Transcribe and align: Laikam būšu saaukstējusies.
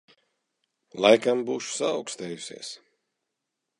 Laikam 1.05 1.45
būšu 1.49 1.69
saaukstējusies. 1.75 2.73